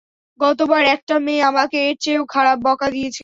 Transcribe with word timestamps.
গতবার 0.39 0.81
একটা 0.95 1.15
মেয়ে 1.19 1.43
আমাকে 1.43 1.77
এর 1.87 1.95
চেয়েও 1.99 2.23
খারাপ 2.25 2.57
বকা 2.63 2.87
দিয়েছিল। 2.89 3.19